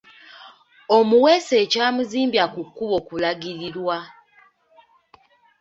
Omuweesi 0.97 1.53
ekyamuzimbya 1.63 2.45
ku 2.53 2.61
kkubo 2.67 2.97
kulagirirwa 3.07 3.97